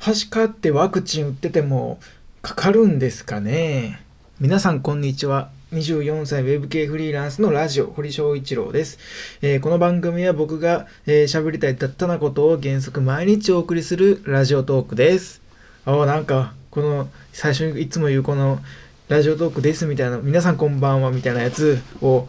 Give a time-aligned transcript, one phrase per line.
[0.00, 1.98] はしかってワクチン打ってても
[2.40, 4.00] かかるんですかね？
[4.40, 5.50] 皆さんこんにちは。
[5.74, 8.98] 24歳ウェブ系フリーランスのラジオ、堀翔一郎です。
[9.42, 15.42] えー、この番組は僕が喋、えー、りたいたったなことを原則毎日お送りするラジオトークです。
[15.84, 18.58] ああなんか、この最初にいつも言うこの
[19.08, 22.26] ラジオトークですみたいな、皆さんこんばんはみたいなやつを、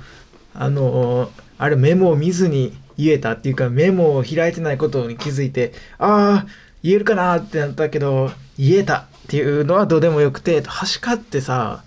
[0.54, 11.84] あのー、あれメモを見ずに言えたっていうかメモを開いてないことに気づいて、ああ、言えるかなってなったけど、言えたっていうのはどうでもよくて、はしかってさ、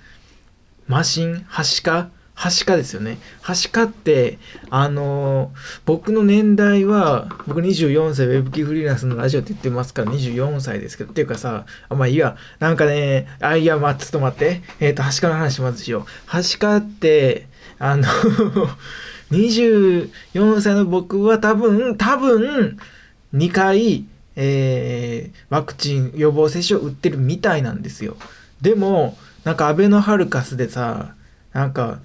[0.86, 2.08] マシン、はしか？
[2.34, 3.18] はしかですよね。
[3.42, 4.38] はしかって、
[4.68, 5.52] あの、
[5.86, 14.62] 僕の年代は、僕24歳ウェブキーフリーランスのラジオって言ってますから24歳ですけど、っていうかさ、あまあいいや、なんかね、あ、いや、まあ、ちょっと待って。
[14.80, 16.04] えっ、ー、と、はしかの話まずしよう。
[16.26, 17.46] はしかって、
[17.78, 18.08] あの
[19.30, 22.78] 24歳の僕は多分、多分、
[23.32, 28.16] 2回、えー、ワクチン予防接種を打ってるみたいなんですよ。
[28.60, 31.14] でも、なんかアベノハルカスでさ、
[31.52, 32.00] なんか、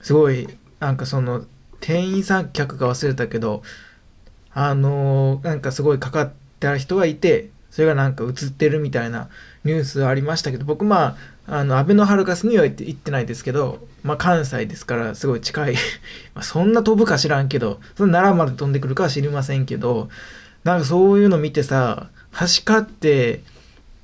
[0.00, 0.48] すごい、
[0.80, 1.44] なんかその、
[1.80, 3.62] 店員さん客か忘れたけど、
[4.52, 9.28] あのー、なんかすごいかかった人がいて、それがなんか映ってるみたいな
[9.64, 15.74] ニュースありましたけど、僕まあ、あの、アベノハルカスには行ってないですけど、まあ関西ですからすごい近い
[16.34, 20.08] まそんな飛ぶか知らんけど、その奈良まで飛んでくるかは知りませんけど、
[20.68, 23.40] なんかそういうの見てさ、端かって、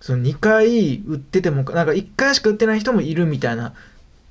[0.01, 3.75] その2回売ってても、なんか1回しか売ってない人もいるみたいな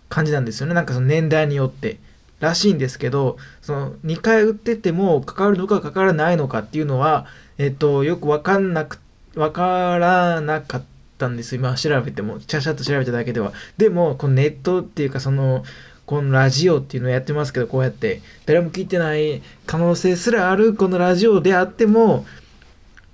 [0.09, 0.73] 感じなんですよね。
[0.73, 1.99] なんかその年代によって。
[2.39, 7.25] らしいんですけど、その2回売っててもかかるのかかからないのかっていうのは、
[7.57, 8.99] えっと、よくわかんなく、
[9.35, 10.83] わからなかっ
[11.17, 12.39] たんです今調べても。
[12.39, 13.53] ちゃちゃっと調べただけでは。
[13.77, 15.63] でも、このネットっていうかその、
[16.05, 22.25] このラジオっていうのをやってますけど、こうやって、誰も聞いてない可能性すらあるこのラジオであっても、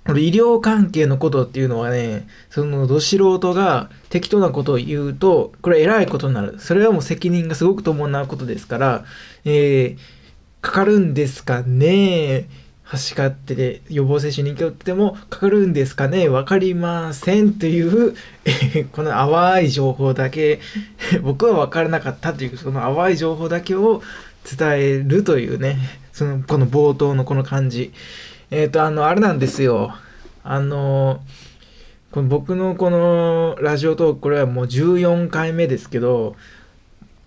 [0.07, 6.59] 医療関係のことっていうのはね、そのど素人が適当なことを言うと、これ偉いことになる。
[6.59, 9.05] それはもう責任がすごく伴うことですから、
[9.45, 9.97] えー、
[10.61, 12.47] かかるんですかね
[12.89, 16.27] はしかってで予防接種に行ってもかかるんですかね？
[16.27, 18.15] わかりませんという、
[18.93, 20.59] この淡い情報だけ
[21.21, 24.01] 僕は分からなかったというその淡い情報だけを
[24.57, 25.77] 伝えるというね
[26.13, 27.93] そのこの冒頭のこの感じ。
[28.49, 29.93] えっ、ー、とあのあれなんですよ。
[30.43, 31.21] あの
[32.09, 36.35] この僕のこのラジオトークこれはもう14回目ですけど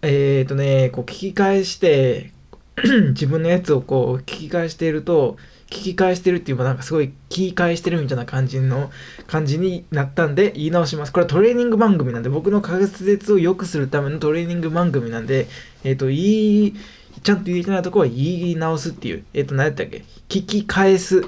[0.02, 2.32] えっ、ー、とねこう聞き返して
[3.10, 5.36] 自分のやつをこう聞き返していると
[5.72, 8.90] 聞き返してるっていうかなんかすごい聞き返してるみたいな感じの
[9.26, 11.12] 感じになったんで言い直します。
[11.12, 15.48] これはトレーニング番組なんで僕の滑舌を良くするためのトレーニング番組なんで、
[15.82, 16.74] えっ、ー、と、言い、
[17.22, 20.04] ちゃんと言えてないとこは言い直すっていう、えっ、ー、と、何やったっけ？
[20.28, 21.20] 聞き返す。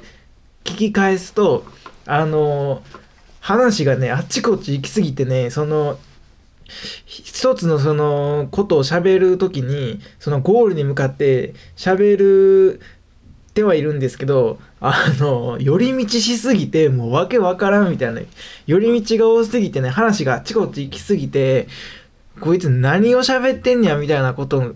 [0.65, 1.65] 聞き返すと、
[2.07, 2.83] あの
[3.41, 5.99] 話がね、あっちこっち行き過ぎてね、その、
[7.07, 12.81] 一つのそのことを喋るときに、そのゴールに向かって喋る
[13.51, 18.21] ってはいるんですけど、あの、寄り道しすぎて、もうわけわからんみたいな、
[18.67, 21.69] 寄り道が多すぎてね、話があっちこっち行きすぎて、
[22.41, 24.75] こいつ何を喋ってんねや、みたいなことに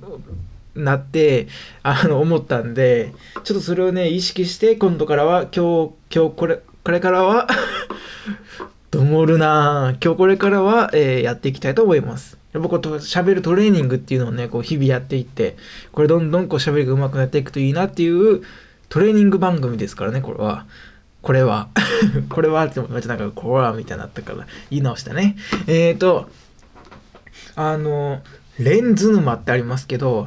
[0.77, 1.49] なって、
[1.83, 3.13] あの、思ったんで、
[3.43, 7.49] ちょっとそれをね、意識して、今度からは、今日、今日これ、これからは
[8.99, 12.37] どもるな今日これからは、えー、やっていきたいと思います。
[12.55, 15.57] 僕と喋るトレーニングっていうのをね、こう日々やっていって、
[15.93, 18.43] これどんどんこう喋りが上手くなっていくといいなっていう
[18.89, 20.67] トレーニング番組ですからね、これは。
[21.23, 21.69] これは。
[22.29, 25.37] これはってめっちゃなんか、これはみたいになったから、言い直したね。
[25.69, 26.29] えーと、
[27.55, 28.21] あの、
[28.59, 30.27] レンズ沼ってありますけど、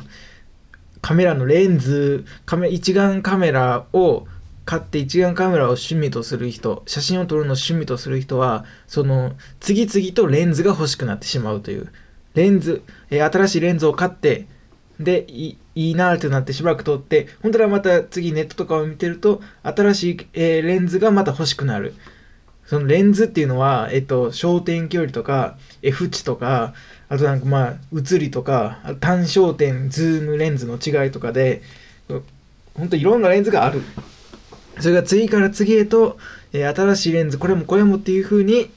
[1.02, 4.28] カメラのレンズ、カメ一眼カメラを
[4.66, 11.92] 買って一眼カメラを趣味とする人、写真を撮るのを趣味とする人は、その、次々とレンズが欲しくなってしまうという。
[12.36, 14.48] レンズ、えー、新しいレンズを買って、
[15.00, 21.96] で、いいなってなってしばらく撮って、本当はまた次ネットとかを見てると、新しい、えー、レンズがまた欲しくなる。
[22.66, 26.74] そのレンズっていうのは、えっと、焦点距離とか、F 値とか、
[27.09, 31.62] あとなんかまあ、写りとか、単焦点、ズームレンズの違いとかで、
[32.74, 33.82] 本当いろんなレンズがある。
[34.82, 36.18] それが次から次へと、
[36.54, 38.70] えー、新しいレンズ、これもこれもっていう風に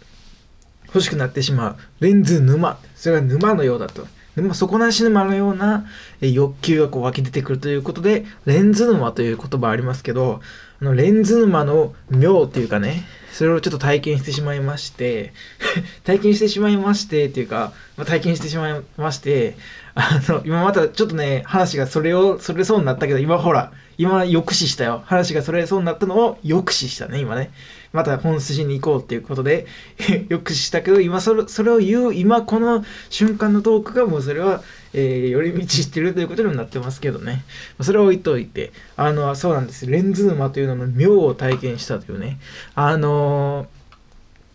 [0.87, 1.77] 欲しくなってしまう。
[2.01, 2.79] レンズ沼。
[2.95, 4.07] それが沼のようだと。
[4.37, 5.87] でも底なし沼のような
[6.21, 10.41] え欲求がこう湧き出てくるということで、レンズ沼という言葉ありますけど、
[10.81, 15.33] あのレンズ沼の妙っていうかね、それをちょっと体験してしまいまして、
[16.05, 19.57] 体験してしまいましてっていうか、まあ、体験してしまいまして、
[19.95, 25.03] あの、今またちょっとね、話がそれを、それそうになったけど、今ほら、今抑止したよ。
[25.05, 27.51] 話がそれそうになったのを抑止したね、今ね。
[27.95, 29.67] また本筋に行こうっていうことで
[30.29, 34.63] よくしたけど今それそれを言う今この瞬間のトークがもうそれは、
[34.93, 37.45] えー、寄り道してるということにもなってますけどね
[37.81, 42.41] それは置いといてあのそうなんですレンズ沼というのの妙を体験したというね
[42.75, 43.69] あの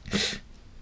[0.09, 0.39] ー、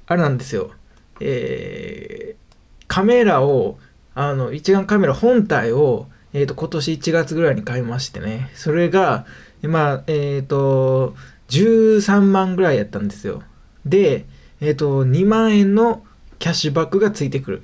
[0.07, 0.71] あれなんですよ
[1.19, 3.77] えー、カメラを
[4.15, 8.51] あの一眼カメラ本体をえーと、今年1月ぐらいに買いましてね。
[8.56, 9.25] それが
[9.63, 11.15] まあえっ、ー、と
[11.50, 13.44] 13万ぐらいやったんですよ。
[13.85, 14.25] で
[14.62, 16.03] えっ、ー、と2万円の
[16.39, 17.63] キャッシュバックがついてくる。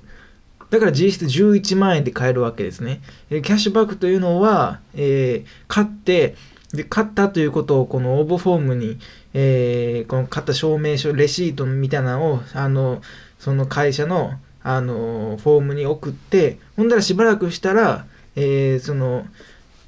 [0.69, 3.01] だから実質11万円で買えるわけですね。
[3.29, 6.35] キャッシュバックというのは、えー、買って、
[6.73, 8.97] で、買ったということをこの応募フォームに、
[9.35, 13.03] えー、この買った証明書、レシートみたいなのを、あの、
[13.37, 14.33] その会社の、
[14.63, 19.25] あの、フォームに送って、ほんだらしばらくしたら、えー、その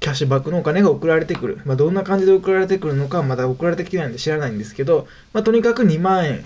[0.00, 6.44] キャッシュバックのお金が送られてくる、まあ、どんな感じで送られてくるのかまだ送られてきてないんで知らないんですけど、まあ、とにかく2万円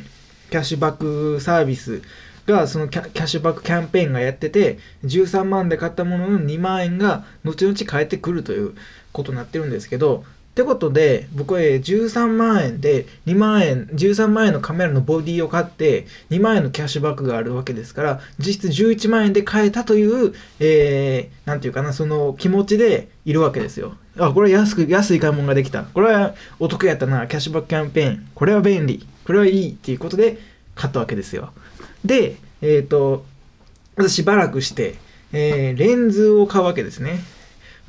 [0.51, 2.03] キャッシュバックサービス
[2.47, 8.75] がそのキャッシュバックキャンペーンがやってて13万で買ったものの2万円が後々返ってくるという
[9.13, 10.25] ことになってるんですけど
[10.61, 23.95] ってことで、僕は13万円で2万円、13万円のカメラのボディを買って、2万円のキャッシュバックがあるわけですから、実質11万円で買えたという、えー、なんていうかな、その気持ちでいるわけですよ。
[24.19, 25.85] あ、これは安く、安い買い物ができた。
[25.85, 28.29] これはお得やったな、キャッシュバックキャンペーン。
[28.35, 29.07] これは便利。
[29.25, 30.37] これはいいっていうことで
[30.75, 31.55] 買ったわけですよ。
[32.05, 33.25] で、えっ、ー、と、
[34.09, 34.97] しばらくして、
[35.33, 37.21] えー、レンズを買うわけですね。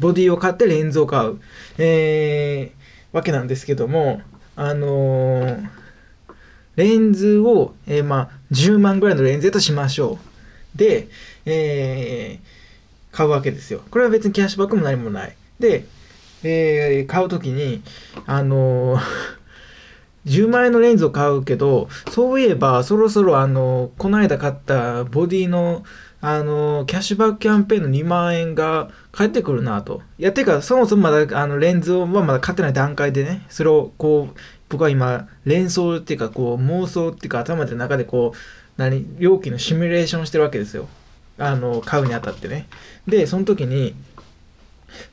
[0.01, 1.39] ボディを買ってレンズを買う、
[1.77, 4.21] えー、わけなんですけども、
[4.55, 5.69] あのー、
[6.75, 10.17] レンズを、えー、まあ、10万ぐらいのレンズとしましょ
[10.75, 10.77] う。
[10.77, 11.07] で、
[11.45, 13.83] えー、買うわけですよ。
[13.91, 15.35] これは別にキャッシュバックも何もない。
[15.59, 15.85] で、
[16.43, 17.83] えー、買うときに、
[18.25, 19.40] あのー
[20.25, 25.83] 10万円のレンズを買うけど、そういえば、そろそろあの、この間買ったボディの
[26.23, 30.03] あの、キャッシュバックキャンペーンの2万円が返ってくるなと。
[30.19, 34.39] いや、てか、そもそもまだ、あの、レンズはまだ買ってない段階でね、それを、こう、
[34.69, 38.37] 僕は今、連想っていうか、こう、妄想っていうか、頭の中でこう、
[38.77, 40.87] 何、料金のシミュレーションしてるわけですよ。
[41.39, 42.67] あの、買うにあたってね。
[43.07, 43.95] で、その時に、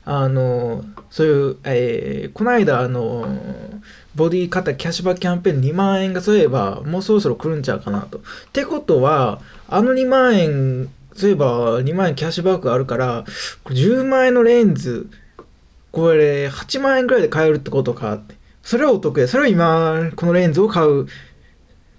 [0.05, 3.27] あの、そういう、えー、この間、あの、
[4.15, 8.17] ボディ買ったキャッシュバックキャンペーン2万円がそういえば、もうそろそろ来るんちゃうかなと。
[8.17, 8.21] っ
[8.51, 10.89] てことは、あの2万円
[11.19, 13.25] そういえば2万円キャッシュバックあるから、
[13.65, 15.09] これ10万円のレンズ、
[15.91, 18.35] これ8万円ぐらいで買えるってことかって。
[18.63, 19.27] それはお得や。
[19.27, 21.07] それは今、このレンズを買う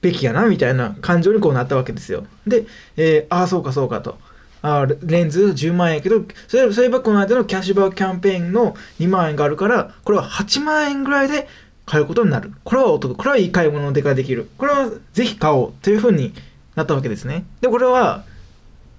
[0.01, 2.25] べきやな、みたいな感情にこうなったわけですよ。
[2.47, 2.65] で、
[2.97, 4.19] えー、ああ、そうかそうかと。
[4.62, 11.49] あレンズ10万円やけど、それそういえばこの間のキャッシュバックキャンペーンの2万円があるから、これは8万円ぐらいで
[11.91, 12.53] 買うことになる。
[12.63, 13.17] これはお得。
[13.17, 14.49] これはいい買い物でができる。
[14.59, 16.33] これはぜひ買おうというふうに
[16.77, 17.45] なったわけですね。
[17.61, 18.23] で、これは、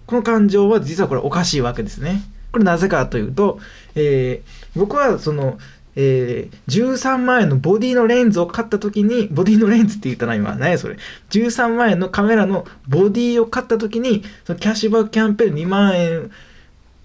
[0.08, 2.22] この感情は実はこれおかしいわけですね。
[2.52, 3.60] これなぜかというと、
[3.96, 5.58] えー、僕はその、
[5.96, 10.56] えー、13万円のボディのレンズを買った時に、ボディのレンズって言ったな、今。
[10.56, 10.98] 何それ。
[11.30, 16.30] 13万円のカメラのボディを買った時に、そのキャッシュバックキャンペーン2万円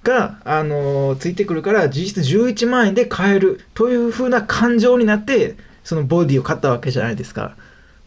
[0.03, 5.55] が、あのー、ついてくるから、実質11万円で買えるという風な感情になって、
[5.87, 7.55] そのボディを買ったわけじゃないですか。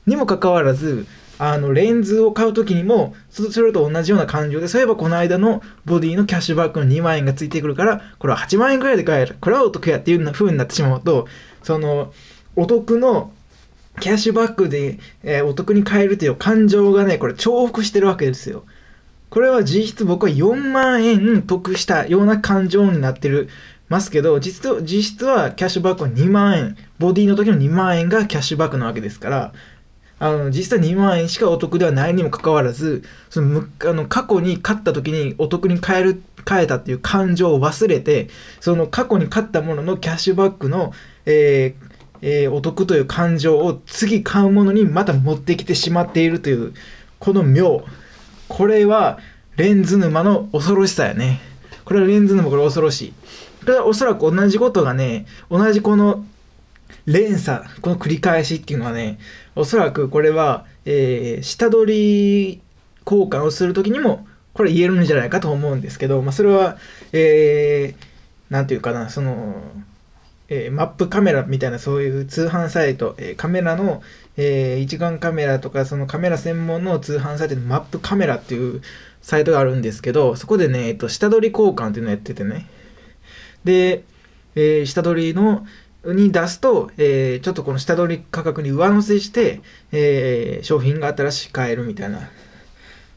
[0.05, 9.37] にもかかわらず、あの、レンズを買う時にも、それと同じような感情で、そういえばこの間のボディのキャッシュバックの2万円がついてくるから、これは8万円ぐらいで買える。
[9.39, 11.25] これはお得やっていう風になってしまうと、
[11.63, 12.11] その、
[12.57, 13.31] お得の
[14.01, 18.65] キャッシュバックで、えー、お得に買えるという感情がね、これ重複してるわけですよ。
[19.29, 23.49] これは実質僕は4万円得したような感情になってる
[23.89, 29.53] ますけど、実実質はキャッシュバックは2万円、ボディの時の2万円がキャッシュバックなわけですから、
[30.19, 40.93] あの、実際2万円しかお得ではないにもかかわらず、その、あの、過去に勝った時にお得に買える、買えたっていう感情を忘れて、その過去に買ったもののキャッシュバックの、
[41.25, 41.89] えー
[42.21, 46.73] えー、お得という感情を次買うものにまた持ってきてしまっているという、
[47.17, 47.85] この妙。
[48.49, 49.19] これは、
[49.55, 51.39] レンズ沼の恐ろしさやね。
[51.85, 53.13] これはレンズ沼これ恐ろしい。
[53.61, 56.25] これはおそらく同じことがね、同じこの
[57.05, 59.19] 連鎖、この繰り返しっていうのはね、
[59.55, 62.61] おそらくこれは、えー、下取り
[63.05, 66.77] 交換をするときにも、これ言えるんじゃないかと思うんですけど、まあ、それは、
[67.11, 69.61] えー、なんていうかな、その、
[70.49, 74.01] えー、マップカメラみたいなそういう通販サイト、えー、カメラの、
[74.35, 78.81] えー、一眼カメラとかそのカメラ専門の通販サイトのマップカメラっていう
[79.21, 82.67] サイトがあるんですけど、そこでね、えっと、下取り交換っていうのをやっててね。
[83.63, 84.03] で、
[84.55, 85.65] え、下取りの、
[86.05, 92.29] に出すと、え、ちょっとこの下取り価格に上乗せして、えー、商品が新しく買えるみたいな、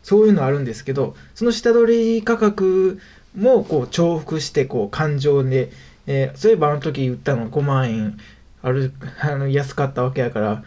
[0.02, 2.98] そういうのあるんですけど、その下取り価格
[3.36, 5.70] もこう重複してこう感情で、
[6.06, 8.18] えー、そういえばあの時売ったの5万円。
[8.62, 10.62] ある あの安かったわけやから。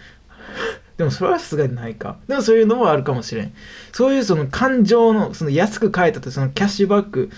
[0.98, 2.18] でもそれはさすがにないか。
[2.28, 3.54] でもそういうのもあるかもしれん。
[3.92, 7.30] そういうその感情のその安く買えたとそのキャッシュバック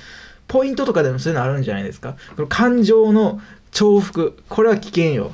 [0.47, 2.15] ポイントとかでもそういうのあるんじゃないですか。
[2.35, 4.37] この感情の重複。
[4.49, 5.31] これは危険よ。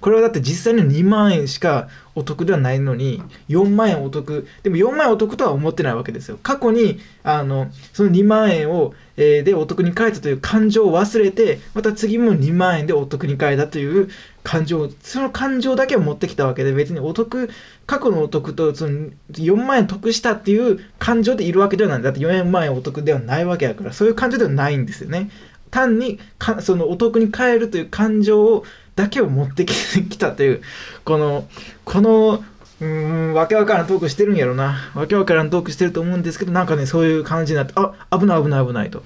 [0.00, 4.46] これはだって実際に2万円しかお得ではないのに4万円お得。
[4.62, 6.38] でも4万円お得とは思ってないわけですよ。
[6.42, 14.08] 過去にあのその2万円を、えー、でお得に変えたという感情を忘れてまた次も2万円でお得に変えたという
[14.42, 17.50] 感情その感情だけを持ってきたわけで別にお得
[17.86, 22.02] 過去のお得とその4万円得したっていう感情でいるわけではない。
[22.02, 25.30] だって4万円お得ではないわけだからそういう感情ではないんですよね。
[25.70, 28.64] 単にかそのお得に変えるという感情を
[28.98, 30.62] だけを持ってきたという
[31.04, 31.48] この
[31.84, 32.42] この
[32.80, 34.90] うんわけわからんトークしてるんやろな。
[34.94, 39.04] わけわからんトークしてると思うんですけどなんかねそういう感じになってあ危ない危ない危ないと。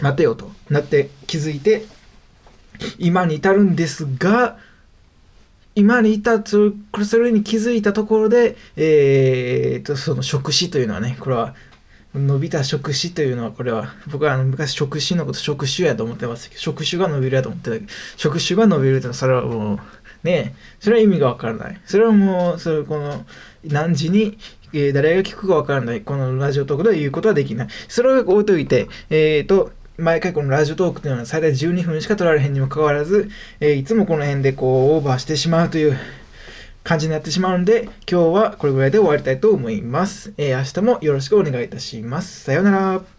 [0.00, 0.50] 待てよと。
[0.70, 1.84] なって気づいて
[2.98, 4.56] 今に至るんですが
[5.74, 6.72] 今に至そ
[7.18, 11.54] れに気づいたところで、えー、とその職種というのはねこれは
[12.18, 19.78] 伸びた触手というのは、これは、僕はあの昔触手のこと触手やと思ってますけど、触手が伸びるやと思ってたけど、触手が伸びるってのは、それはもう、
[20.22, 21.80] ねそれは意味がわからない。
[21.84, 23.24] それはもう、それこの、
[23.64, 24.38] 何時に、
[24.72, 26.00] えー、誰が聞くかわからない。
[26.02, 27.68] このラジオトークでは言うことはできない。
[27.88, 33.30] それを置いといて、えっ、ー、と、毎回このラジオトークというのは最大12分しか取られへんにもかかわらず、
[33.60, 35.96] えー、いつもこの辺でこうオーバーしてしまうという
[36.86, 40.32] 感じになってしまうんで、今日はこれぐらいで終わりたいと思います。
[40.38, 42.44] えー、明日もよろしくお願いいたします。
[42.44, 43.15] さようなら。